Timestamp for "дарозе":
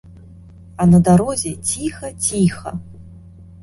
1.09-1.53